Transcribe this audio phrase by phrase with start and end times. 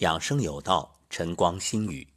[0.00, 2.08] 养生有道，晨光心语。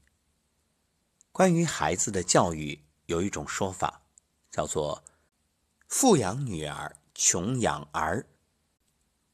[1.34, 4.02] 关于孩子的教育，有一种说法，
[4.50, 5.04] 叫做
[5.90, 8.26] “富养女儿，穷养儿”。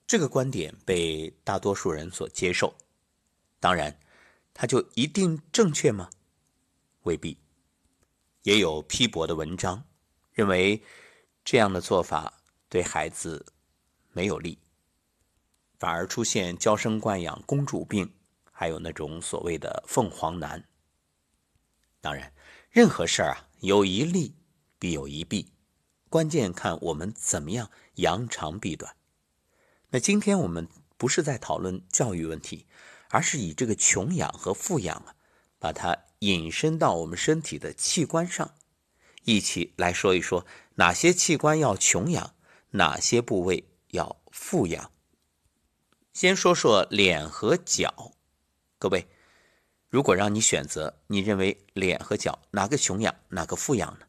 [0.08, 2.74] 这个观点被大多数人所接受。
[3.60, 3.96] 当然，
[4.52, 6.10] 它就一定正确吗？
[7.04, 7.38] 未必。
[8.42, 9.84] 也有批驳的文章，
[10.32, 10.82] 认为
[11.46, 13.46] 这样的做法对孩子
[14.12, 14.58] 没有利。
[15.78, 18.12] 反而出现娇生惯养、公主病，
[18.60, 20.68] 还有那种所谓的凤凰男。
[22.02, 22.34] 当然，
[22.70, 24.36] 任何事儿啊，有一利
[24.78, 25.54] 必有一弊，
[26.10, 28.98] 关键看我们怎么样扬长避短。
[29.92, 30.68] 那今天我们
[30.98, 32.68] 不是在讨论教育问题，
[33.12, 35.16] 而是以这个穷养和富养啊，
[35.58, 38.56] 把它引申到我们身体的器官上，
[39.24, 40.46] 一起来说一说
[40.76, 42.36] 哪些器官要穷养，
[42.72, 44.92] 哪些部位要富养。
[46.12, 48.16] 先说说脸和脚，
[48.82, 49.10] 各位，
[49.90, 54.06] 如果让你选择，你认为脸和脚哪个穷养，哪个富养呢？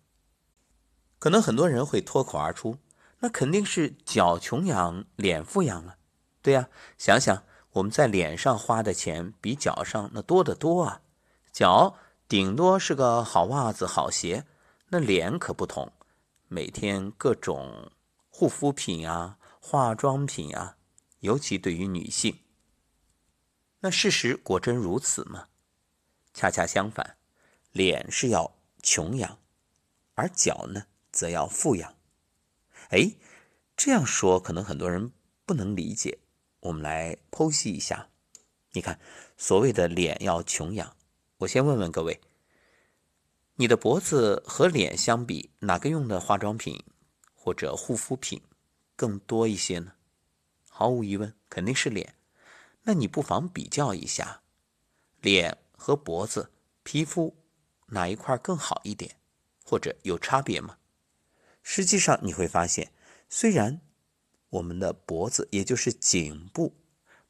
[1.18, 2.78] 可能很多人会脱口而出，
[3.18, 5.96] 那肯定是脚穷养，脸富养啊。
[6.40, 11.02] 对呀，想想我们在脸上花的钱比脚上那多得多啊。
[11.52, 11.96] 脚
[12.28, 14.46] 顶多是个好袜子、好鞋，
[14.90, 15.92] 那脸可不同，
[16.46, 17.90] 每天各种
[18.28, 20.76] 护肤品啊、化妆品啊。
[21.18, 22.38] 尤其对于女性，
[23.80, 25.48] 那事实果真如此吗？
[26.34, 27.16] 恰恰相反，
[27.72, 29.38] 脸是要穷养，
[30.14, 31.94] 而脚呢，则要富养。
[32.90, 33.12] 哎，
[33.76, 35.12] 这样说可能很多人
[35.46, 36.18] 不能理解。
[36.60, 38.08] 我们来剖析一下。
[38.72, 39.00] 你看，
[39.36, 40.94] 所谓的脸要穷养，
[41.38, 42.20] 我先问问各位：
[43.54, 46.84] 你的脖子和脸相比，哪个用的化妆品
[47.34, 48.40] 或者护肤品
[48.94, 49.94] 更多一些呢？
[50.68, 52.14] 毫无疑问，肯定是脸。
[52.82, 54.42] 那你不妨比较一下，
[55.20, 56.50] 脸和脖子
[56.82, 57.36] 皮肤
[57.86, 59.16] 哪一块更好一点，
[59.64, 60.78] 或者有差别吗？
[61.62, 62.92] 实际上你会发现，
[63.28, 63.80] 虽然
[64.48, 66.74] 我们的脖子，也就是颈部，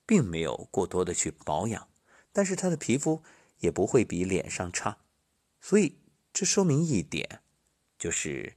[0.06, 1.88] 并没有过多的去保养，
[2.32, 3.22] 但是它的皮肤
[3.58, 4.98] 也不会比脸上差。
[5.60, 5.98] 所以
[6.32, 7.42] 这说明一点，
[7.98, 8.56] 就是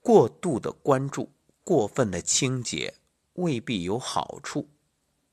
[0.00, 1.32] 过度的关注、
[1.62, 2.94] 过分的清洁。
[3.36, 4.68] 未必有好处，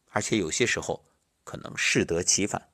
[0.09, 1.05] 而且有些时候
[1.43, 2.69] 可能适得其反，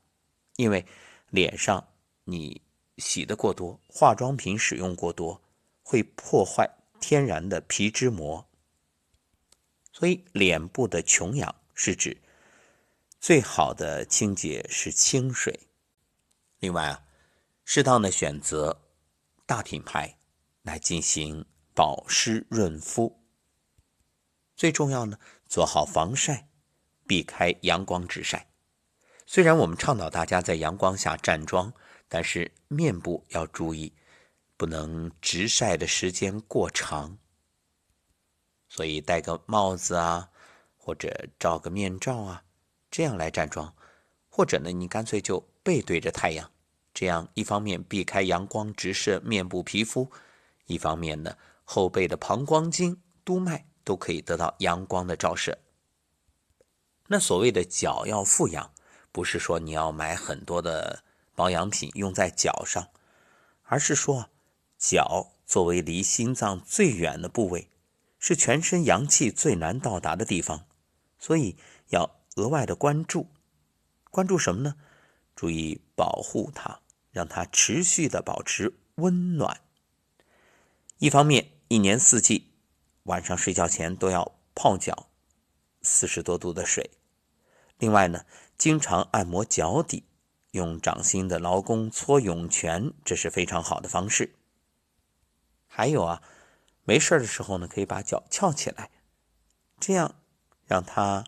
[0.56, 0.86] 因为
[1.30, 1.88] 脸上
[2.24, 2.62] 你
[2.98, 5.42] 洗的过多，化妆品使用过多，
[5.84, 6.70] 会破坏
[7.00, 8.48] 天然的皮脂膜。
[9.92, 12.22] 所以脸部的穷养是指
[13.20, 15.60] 最好的清洁是清水。
[16.60, 17.06] 另外啊，
[17.64, 18.82] 适当的选择
[19.46, 20.18] 大品牌
[20.64, 23.22] 来进行保湿润肤。
[24.56, 26.48] 最重要呢，做好防晒，
[27.08, 28.48] 避开阳光直晒。
[29.26, 31.74] 虽然我们倡导大家在阳光下站桩，
[32.08, 33.94] 但是面部要注意，
[34.58, 37.18] 不能直晒的时间过长。
[38.68, 40.30] 所以戴个帽子啊，
[40.78, 42.44] 或者罩个面罩啊，
[42.92, 43.74] 这样来站桩，
[44.30, 46.52] 或者呢，你干脆就背对着太阳，
[46.94, 50.12] 这样一方面避开阳光直射面部皮肤，
[50.66, 53.66] 一方面呢，后背的膀胱经、督脉。
[53.86, 55.56] 都可以得到阳光的照射。
[57.08, 58.72] 那所谓的脚要富养，
[59.12, 61.04] 不是说你要买很多的
[61.36, 62.90] 保养品用在脚上，
[63.64, 64.30] 而是说
[64.78, 67.70] 脚作为离心脏最远的部位，
[68.18, 70.66] 是全身阳气最难到达的地方，
[71.20, 71.58] 所以
[71.90, 73.28] 要额外的关注。
[74.10, 74.76] 关注什么呢？
[75.36, 76.80] 注意保护它，
[77.12, 79.62] 让它持续的保持温暖。
[80.98, 82.52] 一方面，一年四季。
[83.04, 85.10] 晚上睡觉前都要泡脚，
[85.86, 86.92] 四十多度的水。
[87.78, 88.26] 另外呢，
[88.58, 90.04] 经常按摩脚底，
[90.52, 94.34] 用掌心的劳宫搓涌泉，这是非常好的方式。
[95.68, 96.24] 还有啊，
[96.84, 98.90] 没事的时候呢，可以把脚翘起来，
[99.80, 100.16] 这样
[100.66, 101.26] 让它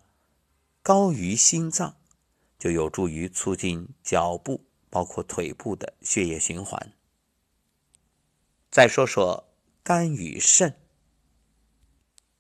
[0.82, 1.98] 高于心脏，
[2.58, 6.94] 就有助于促进脚部包括腿部的血液循环。
[8.72, 9.50] 再说说
[9.84, 10.80] 肝与肾。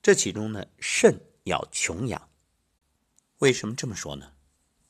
[0.02, 2.30] 这其中呢，肾要穷养。
[3.40, 4.32] 为什么这么说呢？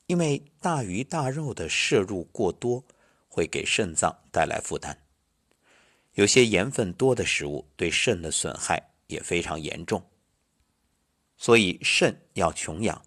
[0.06, 2.84] 因为大鱼大肉的摄入过多，
[3.28, 5.04] 会给肾脏带来负担。
[6.12, 10.02] 有些盐分多的食物对肾的损害也非常严重。
[11.36, 13.00] 所以肾要穷养，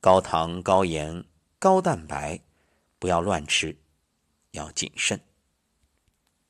[0.00, 1.24] 高糖、高盐、
[1.58, 2.40] 高蛋白
[2.98, 3.76] 不要乱吃，
[4.50, 5.20] 要谨慎。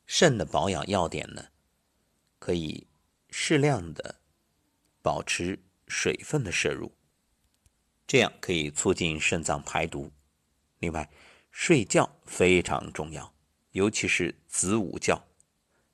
[0.05, 1.45] 肾的保养要点呢，
[2.39, 2.87] 可以
[3.29, 4.15] 适量的。
[5.01, 5.59] 保持
[5.93, 6.91] 水分的摄入，
[8.07, 10.11] 这样可以促进肾脏排毒，
[10.79, 11.07] 另外，
[11.51, 13.31] 睡觉非常重要，
[13.73, 15.23] 尤其是子午觉。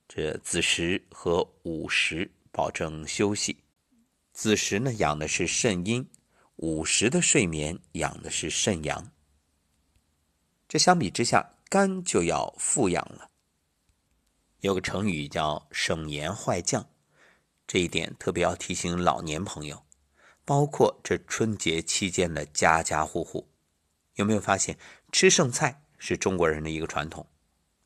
[0.07, 3.57] 这子时和午时保证休息。
[4.31, 6.09] 子时呢养的是肾阴，
[6.55, 9.11] 午时的睡眠养的是肾阳。
[10.67, 13.29] 这相比之下，肝就要富养了。
[14.61, 16.89] 有个成语叫“省盐坏酱”，
[17.67, 19.85] 这一点特别要提醒老年朋友，
[20.49, 23.51] 包括这春节期间的家家户户。
[24.15, 24.79] 有没有发现，
[25.11, 27.29] 吃剩菜是中国人的一个传统，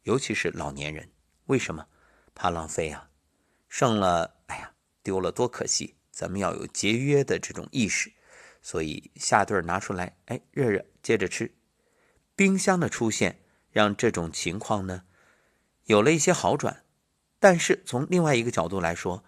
[0.04, 1.12] 尤其是老年人，
[1.48, 1.86] 为什么？
[2.34, 3.10] 怕浪费啊，
[3.68, 4.72] 剩了，哎呀，
[5.04, 5.98] 丢了多可惜！
[6.10, 8.14] 咱们要有节约的这种意识，
[8.62, 11.54] 所以下顿拿出来，哎，热热，接着吃。
[12.34, 15.04] 冰箱的出现让这种情况呢
[15.84, 16.86] 有了一些好转，
[17.42, 19.26] 但是从另外一个角度来说，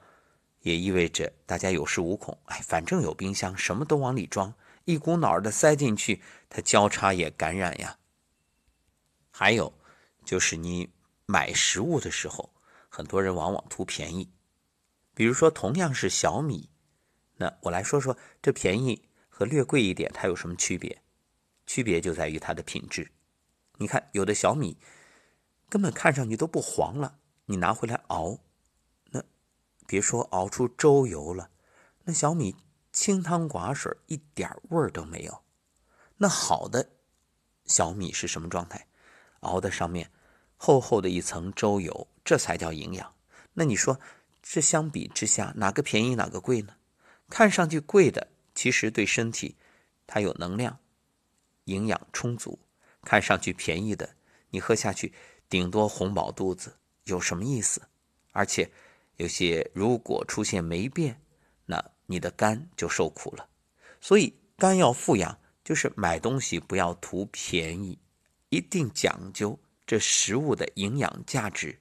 [0.66, 2.36] 也意味着大家有恃无恐。
[2.46, 4.52] 哎，反正有冰箱，什么都往里装，
[4.86, 8.00] 一股脑的塞进去，它交叉也感染呀。
[9.30, 9.72] 还有
[10.26, 10.90] 就是你
[11.28, 12.52] 买食物的时候。
[12.88, 14.32] 很多人往往图便宜，
[15.14, 16.70] 比如说同样是小米，
[17.36, 21.02] 那我来说说这便宜和略贵一点它有什么区别？
[21.68, 23.12] 区别就在于它的品质。
[23.80, 24.78] 你看有的小米
[25.68, 28.40] 根本看上去都不黄了，你拿回来熬，
[29.88, 31.50] 别说熬出粥油了，
[32.04, 32.56] 那小米
[32.92, 35.44] 清汤寡水，一点味儿都没有。
[36.18, 36.90] 那好的
[37.66, 38.88] 小米是什么状态？
[39.42, 40.12] 熬的上面
[40.58, 42.08] 厚厚的一层粥油。
[42.24, 43.14] 这才叫营养。
[43.54, 44.00] 那你说，
[44.42, 46.74] 这相比之下，哪个便宜哪个贵呢？
[47.30, 49.56] 看上去贵的，其实对身体
[50.08, 50.80] 它有能量，
[51.66, 52.58] 营养充足；
[53.04, 54.16] 看上去便宜的，
[54.50, 55.14] 你喝下去
[55.48, 57.84] 顶多红饱肚子，有什么意思？
[58.32, 58.72] 而且
[59.18, 61.22] 有些如果出现霉变，
[61.66, 63.50] 那你的肝就受苦了。
[64.02, 67.98] 所以肝要富养，就是买东西不要图便宜，
[68.50, 71.80] 一定讲究这食物的营养价值。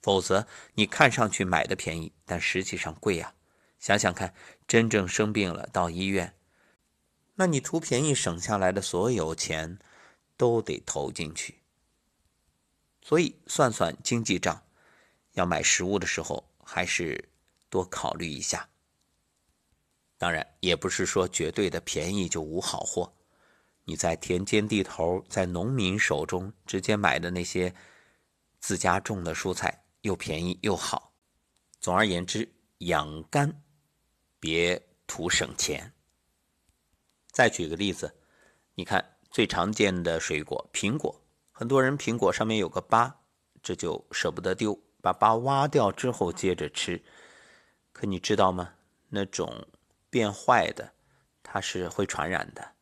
[0.00, 3.34] 否则，你看上去买的便宜，但实际上贵呀。
[3.80, 4.34] 想想看，
[4.66, 6.34] 真正生病了到医院，
[7.34, 9.78] 那你图便宜省下来的所有钱，
[10.36, 11.60] 都得投进去。
[13.02, 14.62] 所以，算算经济账，
[15.38, 17.28] 要买食物的时候，还是
[17.70, 18.68] 多考虑一下。
[20.16, 23.12] 当然，也不是说绝对的便宜就无好货。
[23.84, 27.72] 你在田间地头，在农民手中直接买的那些
[28.58, 29.84] 自家种的蔬菜。
[30.02, 31.12] 又便宜又好，
[31.80, 32.48] 总而言之，
[32.78, 33.62] 养肝
[34.38, 35.92] 别图省钱。
[37.32, 38.14] 再举个例子，
[38.74, 41.20] 你看最常见的水果苹果，
[41.50, 43.22] 很多人苹果上面有个疤，
[43.60, 44.80] 这就舍不得丢，
[45.12, 47.02] 把疤挖掉之后接着吃。
[47.92, 48.74] 可你知道吗？
[49.08, 49.66] 那种
[50.10, 50.92] 变坏的，
[51.42, 52.72] 它是会传染的。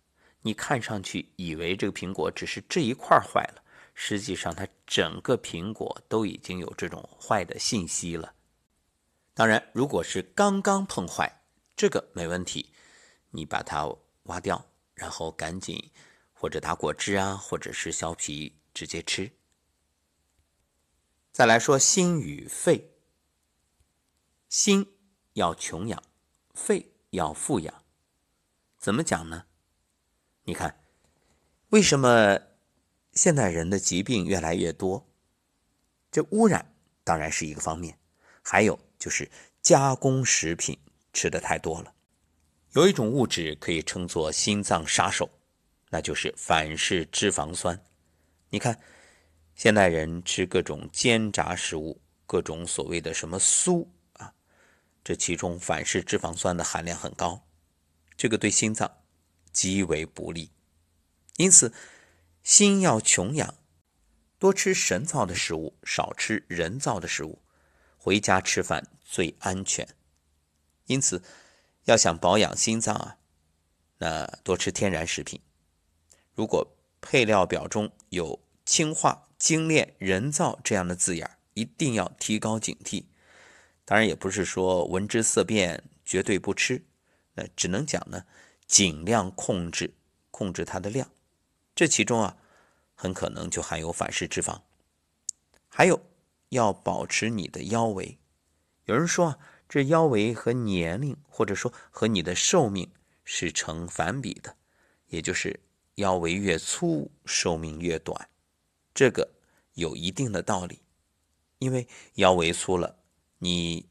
[0.43, 3.63] 你看上去以为这个苹果只是这一块坏了。
[3.95, 8.35] 实际上，它整个苹果都已经有这种坏的信息了。
[9.33, 11.41] 当然，如果是刚刚碰坏，
[11.75, 12.73] 这个没问题，
[13.31, 13.89] 你把它
[14.25, 15.91] 挖掉，然后赶紧
[16.35, 19.31] 或者打果汁啊，或者是削皮直接吃。
[21.37, 22.95] 再来说心与肺，
[24.49, 24.97] 心
[25.35, 26.03] 要穷养，
[26.55, 27.85] 肺要富养，
[28.79, 29.45] 怎么讲呢？
[30.45, 30.81] 你看，
[31.69, 32.41] 为什么？
[33.13, 35.07] 现代人的疾病越来越多，
[36.11, 36.75] 这污染
[37.05, 37.99] 当然是一个方面，
[38.41, 40.79] 还有就是加工食品
[41.13, 41.93] 吃的太多了。
[42.71, 45.29] 有一种物质可以称作心脏杀手，
[45.91, 47.85] 那就是反式脂肪酸。
[48.49, 48.81] 你看，
[49.57, 54.33] 现代人吃各种煎炸食物，各种所谓的什么酥啊，
[55.03, 57.45] 这其中反式脂肪酸的含量很高，
[58.17, 58.99] 这个对心脏
[59.51, 60.53] 极为不利，
[61.39, 61.73] 因此。
[62.43, 63.57] 心要穷养，
[64.39, 67.43] 多吃神造的食物，少吃人造的食物。
[67.97, 69.89] 回家吃饭最安全。
[70.85, 71.25] 因此，
[71.87, 73.19] 要想保养心脏啊，
[73.99, 75.41] 那多吃天然食品。
[76.37, 76.65] 如果
[77.01, 83.05] 配料表中有氢化、精炼、人造这样的字眼，一定要提高警惕。
[83.85, 86.85] 当然，也不是说闻之色变绝对不吃，
[87.35, 88.25] 那只能讲呢，
[88.67, 89.95] 尽量控制，
[90.31, 91.11] 控制它的量。
[91.75, 92.37] 这其中啊，
[92.95, 94.61] 很可能就含有反式脂肪。
[95.69, 96.01] 还有，
[96.49, 98.19] 要保持你的腰围。
[98.87, 99.39] 有人说啊，
[99.69, 102.91] 这腰围和年龄或者说和你的寿命
[103.25, 104.57] 是成反比的，
[105.09, 105.61] 也就是
[105.97, 108.29] 腰围越粗，寿命越短。
[108.97, 109.35] 这个
[109.75, 110.81] 有一定的道理，
[111.59, 112.97] 因为腰围粗了，
[113.41, 113.91] 你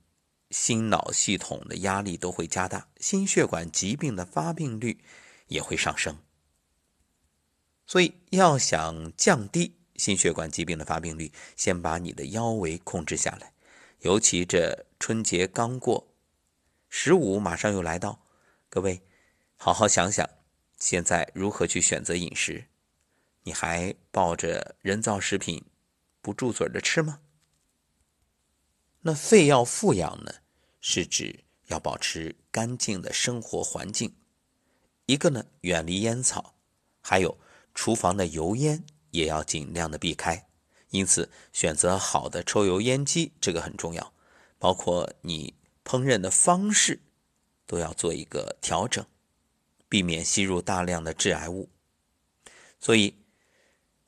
[0.50, 5.04] 心脑系统的压力都会加大，心血管疾病的发病率
[5.46, 6.18] 也会上升。
[7.86, 13.54] 所以要想降低心血管疾病的发病率，先把你的腰围控制下来。
[14.00, 16.08] 尤其这春节刚过，
[16.90, 18.26] 十五马上又来到，
[18.70, 19.04] 各位
[19.56, 20.28] 好好想想，
[20.80, 22.66] 现在如何去选择饮食？
[23.46, 25.64] 你还抱着人造食品
[26.20, 27.22] 不住嘴的吃吗？
[29.02, 30.34] 那肺要富养呢，
[30.82, 34.16] 是指要保持干净的生活环境，
[35.06, 36.56] 一个呢远离烟草，
[37.02, 37.38] 还有
[37.76, 40.48] 厨房的油烟也要尽量的避开。
[40.90, 44.12] 因此，选择好的抽油烟机这个很重要，
[44.58, 47.00] 包括你烹饪的方式
[47.68, 49.06] 都要做一个调整，
[49.88, 51.70] 避免吸入大量的致癌物。
[52.80, 53.16] 所以，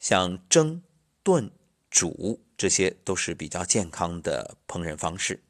[0.08, 0.82] 像蒸、
[1.22, 1.52] 炖、
[1.90, 2.42] 煮。
[2.56, 5.44] 这些都是比较健康的烹饪方式，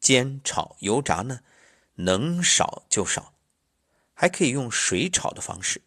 [0.00, 1.38] 煎、炒、油炸呢，
[1.94, 3.32] 能少就少，
[4.12, 5.80] 还可以用水炒的方式。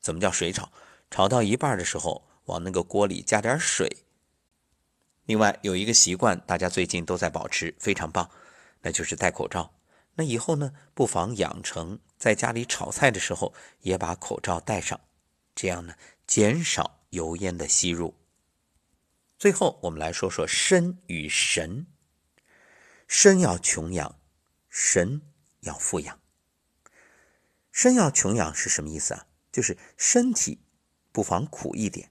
[0.00, 0.72] 怎么叫水炒？
[1.10, 3.98] 炒到一半的时候，往那个锅里加点水。
[5.26, 8.30] 另外有一个习惯，大家最近都在保持，非常棒，
[8.80, 9.74] 那就是戴口罩。
[10.14, 14.98] 那以后呢，不妨养成在家里炒菜的时候也把口罩戴上，
[15.54, 15.94] 这样呢，
[16.26, 18.14] 减少油烟的吸入。
[19.38, 21.86] 最后，我们来说说身与神。
[23.06, 24.18] 身要穷养，
[24.70, 25.20] 神
[25.60, 26.20] 要富养。
[27.70, 29.26] 身要穷养是什么意思啊？
[29.50, 30.64] 就是身体
[31.12, 32.10] 不妨苦一点，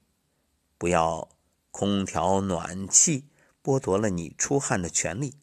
[0.78, 1.36] 不要
[1.72, 3.28] 空调暖气
[3.62, 5.34] 剥夺了你出汗的权利，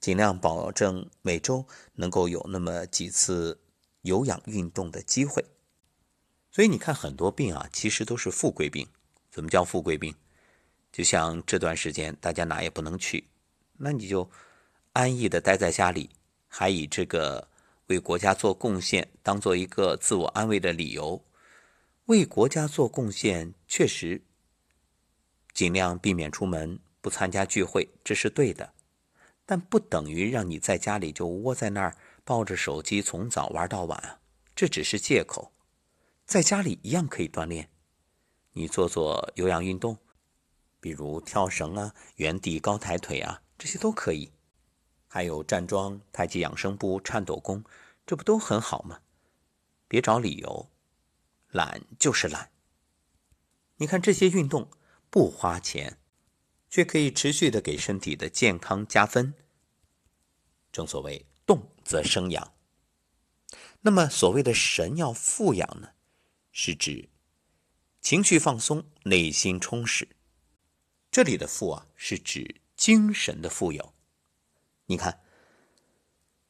[0.00, 3.60] 尽量保证每周能够有那么几次
[4.02, 5.44] 有氧运动的机会。
[6.54, 8.86] 所以你看，很多病啊，其实都是富贵病。
[9.28, 10.14] 怎么叫富贵病？
[10.92, 13.24] 就像这段时间大家哪也不能去，
[13.76, 14.30] 那你就
[14.92, 16.10] 安逸的待在家里，
[16.46, 17.48] 还以这个
[17.88, 21.20] 为国家做贡献当做一个自我安慰的理由。
[22.04, 24.22] 为国家做贡献确实
[25.52, 28.72] 尽量避免出门，不参加聚会，这是对的，
[29.44, 34.20] 但不等于让你在家里就窝在那儿抱着手机从早玩到晚啊，
[34.54, 35.50] 这只是借口。
[36.26, 37.70] 在家里一样可以锻炼，
[38.52, 39.98] 你做做有氧运动。
[40.80, 44.32] 比如跳绳啊、原地高抬腿啊，这些都可以。
[45.06, 47.64] 还有站桩、太极养生步、颤抖功，
[48.04, 49.00] 这不都很好吗？
[49.88, 50.70] 别找理由，
[51.48, 52.50] 懒就是懒。
[53.76, 54.70] 你看这些运动
[55.08, 55.98] 不花钱，
[56.68, 59.34] 却可以持续的给身体的健康加分。
[60.72, 62.52] 正所谓动则生养。
[63.82, 65.90] 那么所谓的神要富养呢，
[66.56, 67.08] 是指
[68.00, 70.06] 情绪放松，内心充实。
[71.10, 73.92] 这里的“富”啊，是指精神的富有。
[74.86, 75.20] 你看，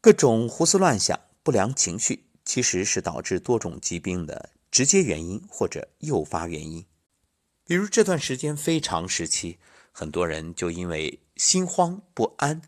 [0.03, 6.85] 各种胡思乱想、不良情绪，其实是导致多种疾病的直接原因或者诱发原因。
[7.65, 9.59] 比如这段时间非常时期，
[9.91, 12.61] 很多人就因为心慌不安，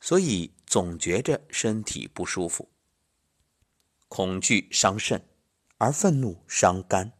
[0.00, 2.68] 所以总觉着身体不舒服。
[4.08, 5.24] 恐惧伤肾，
[5.78, 7.12] 而愤怒伤肝；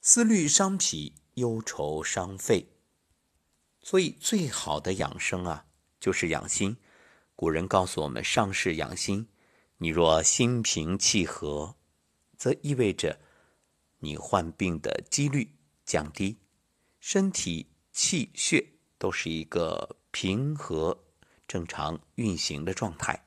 [0.00, 2.68] 思虑伤脾，忧愁伤肺。
[3.82, 5.66] 所以，最好的养生啊，
[5.98, 6.76] 就是养心。
[7.34, 9.28] 古人告诉我们：“上士养心。”
[9.82, 11.74] 你若心平气和，
[12.36, 13.18] 则意味着
[14.00, 15.56] 你患病的几率
[15.86, 16.36] 降低，
[16.98, 21.06] 身体气血都是一个平和、
[21.48, 23.26] 正常运行的状态。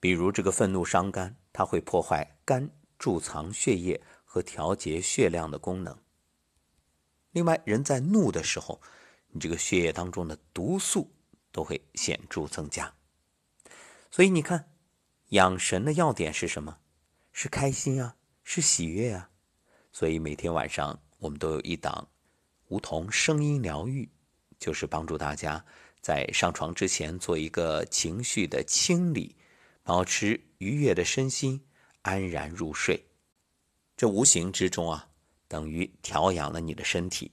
[0.00, 2.70] 比如，这个愤怒伤肝，它会破坏肝
[3.04, 5.98] 贮藏血液和调节血量的功能。
[7.32, 8.80] 另外，人在怒的时候，
[9.28, 11.12] 你这个血液当中的毒素
[11.52, 12.94] 都会显著增加。
[14.10, 14.70] 所以你看，
[15.28, 16.78] 养神的要点是什么？
[17.30, 19.28] 是开心啊，是喜悦啊。
[19.92, 22.08] 所以每天晚上我们都有一档
[22.68, 24.08] 梧桐声音疗愈，
[24.58, 25.62] 就是帮助大家
[26.00, 29.36] 在上床之前做一个情绪的清理，
[29.82, 31.66] 保持愉悦的身心，
[32.04, 33.04] 安然入睡。
[33.96, 35.10] 这无形之中啊。
[35.46, 37.30] 等于调养了你的身体。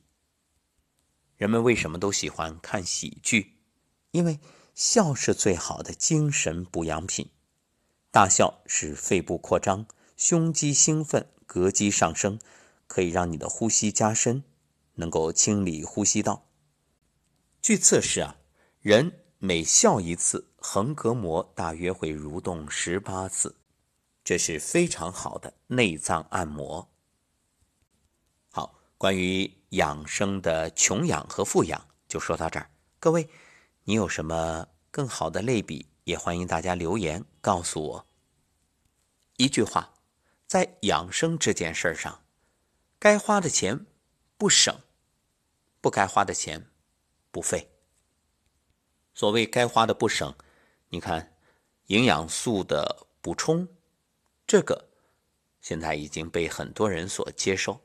[1.38, 3.58] 人们为什么都喜欢看喜剧？
[4.12, 4.40] 因为
[4.76, 7.32] 笑是最好的精神补养品。
[8.12, 9.88] 大笑使肺部扩张，
[10.18, 12.38] 胸肌兴奋，膈肌上升，
[12.86, 14.44] 可以让你的呼吸加深，
[14.96, 16.48] 能够清理呼吸道。
[17.60, 18.38] 据测试啊，
[18.82, 23.56] 人每笑一次，横膈膜大约会蠕动十八次，
[24.24, 26.90] 这是非常好的内脏按摩。
[28.50, 32.70] 好关于养生的穷养和富养，就说到这儿。
[33.00, 33.30] 各位，
[33.86, 38.08] 你有什么更好的类比，也欢迎大家留言告诉我。
[39.38, 39.94] 一句话，
[40.46, 42.24] 在养生这件事上，
[43.00, 43.88] 该花的钱
[44.38, 44.80] 不省，
[45.82, 46.70] 不该花的钱
[47.32, 47.72] 不费。
[49.16, 50.36] 所谓该花的不省，
[50.90, 51.36] 你看
[51.88, 53.68] 营养素的补充，
[54.52, 54.90] 这个
[55.62, 57.80] 现在已经被很多人所接受，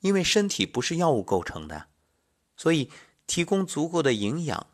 [0.00, 1.86] 因为身体不是药物构成的，
[2.56, 2.90] 所以
[3.28, 4.70] 提供足够的营养，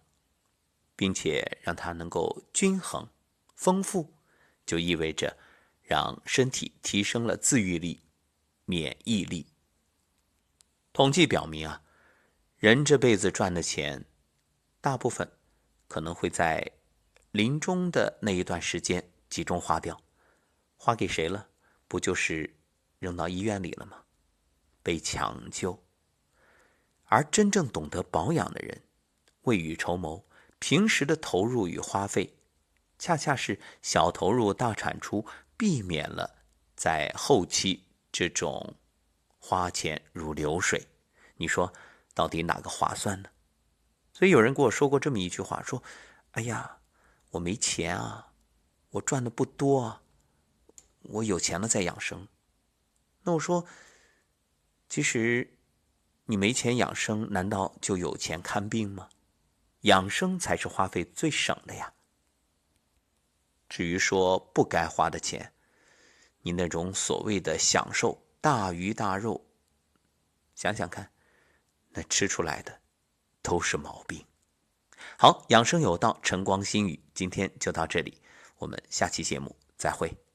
[0.96, 3.10] 并且让它能够均衡、
[3.54, 4.14] 丰富，
[4.64, 5.36] 就意味着
[5.82, 8.00] 让身体提升了自愈力、
[8.64, 9.48] 免疫力。
[10.94, 11.82] 统计表明啊，
[12.56, 14.06] 人这辈子赚的钱。
[14.80, 15.30] 大部分
[15.86, 16.72] 可能会在
[17.30, 20.00] 临终的那一段时间集中花掉，
[20.76, 21.48] 花给谁了？
[21.86, 22.54] 不就是
[22.98, 24.02] 扔到医院里了吗？
[24.82, 25.82] 被抢救。
[27.04, 28.82] 而真正懂得保养的人，
[29.42, 30.24] 未雨绸缪，
[30.58, 32.36] 平时的投入与花费，
[32.98, 36.42] 恰恰是小投入大产出，避免了
[36.76, 38.74] 在后期这种
[39.38, 40.86] 花钱如流水。
[41.36, 41.72] 你说
[42.12, 43.30] 到底哪个划算呢？
[44.12, 45.82] 所以有人跟我说过这么一句话，说
[46.32, 46.78] ：“哎呀，
[47.30, 48.27] 我没钱啊，
[48.90, 50.02] 我赚的不多啊，
[51.02, 52.28] 我有钱了再养生。”
[53.24, 53.66] 那我说，
[54.88, 55.58] 其实
[56.26, 59.08] 你没钱养生，难道就有钱看病吗？
[59.82, 61.92] 养生才是花费最省的呀。
[63.68, 65.52] 至于说不该花的钱，
[66.42, 69.44] 你那种所谓的享受大鱼大肉，
[70.54, 71.10] 想想看，
[71.90, 72.80] 那吃出来的。
[73.40, 74.22] 都是毛病。
[75.16, 78.20] 好，养生有道，晨光心语，今天就到这里，
[78.58, 80.27] 我们下期节目再会。